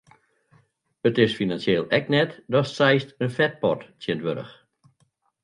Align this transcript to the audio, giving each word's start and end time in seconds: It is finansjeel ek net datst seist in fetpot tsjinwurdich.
It 1.09 1.15
is 1.25 1.35
finansjeel 1.39 1.85
ek 1.97 2.09
net 2.15 2.33
datst 2.57 2.79
seist 2.81 3.13
in 3.27 3.31
fetpot 3.37 3.87
tsjinwurdich. 3.93 4.59